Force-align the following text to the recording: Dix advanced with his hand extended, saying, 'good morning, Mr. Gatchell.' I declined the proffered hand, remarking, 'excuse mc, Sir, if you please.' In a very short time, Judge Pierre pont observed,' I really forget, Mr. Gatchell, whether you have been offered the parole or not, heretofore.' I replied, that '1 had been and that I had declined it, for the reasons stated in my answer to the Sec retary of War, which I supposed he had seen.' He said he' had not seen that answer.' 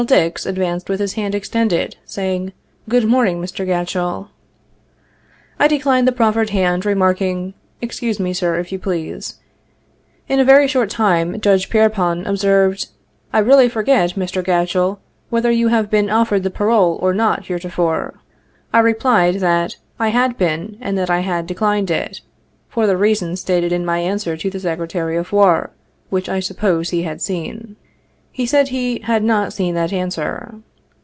Dix 0.07 0.47
advanced 0.47 0.89
with 0.89 0.99
his 0.99 1.13
hand 1.13 1.35
extended, 1.35 1.95
saying, 2.05 2.53
'good 2.89 3.05
morning, 3.05 3.39
Mr. 3.39 3.67
Gatchell.' 3.67 4.29
I 5.59 5.67
declined 5.67 6.07
the 6.07 6.11
proffered 6.11 6.49
hand, 6.49 6.87
remarking, 6.87 7.53
'excuse 7.83 8.19
mc, 8.19 8.33
Sir, 8.33 8.57
if 8.57 8.71
you 8.71 8.79
please.' 8.79 9.35
In 10.27 10.39
a 10.39 10.43
very 10.43 10.67
short 10.67 10.89
time, 10.89 11.39
Judge 11.39 11.69
Pierre 11.69 11.91
pont 11.91 12.25
observed,' 12.25 12.87
I 13.31 13.37
really 13.37 13.69
forget, 13.69 14.15
Mr. 14.15 14.43
Gatchell, 14.43 14.97
whether 15.29 15.51
you 15.51 15.67
have 15.67 15.91
been 15.91 16.09
offered 16.09 16.41
the 16.41 16.49
parole 16.49 16.97
or 16.99 17.13
not, 17.13 17.45
heretofore.' 17.45 18.15
I 18.73 18.79
replied, 18.79 19.35
that 19.35 19.75
'1 19.97 20.11
had 20.13 20.35
been 20.35 20.79
and 20.81 20.97
that 20.97 21.11
I 21.11 21.19
had 21.19 21.45
declined 21.45 21.91
it, 21.91 22.21
for 22.69 22.87
the 22.87 22.97
reasons 22.97 23.39
stated 23.41 23.71
in 23.71 23.85
my 23.85 23.99
answer 23.99 24.35
to 24.35 24.49
the 24.49 24.59
Sec 24.59 24.79
retary 24.79 25.19
of 25.19 25.31
War, 25.31 25.69
which 26.09 26.27
I 26.27 26.39
supposed 26.39 26.89
he 26.89 27.03
had 27.03 27.21
seen.' 27.21 27.75
He 28.33 28.45
said 28.45 28.69
he' 28.69 28.99
had 29.11 29.25
not 29.25 29.51
seen 29.51 29.75
that 29.75 29.91
answer.' 29.91 30.55